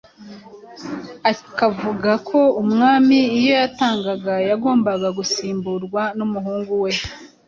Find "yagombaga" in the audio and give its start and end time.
4.49-5.07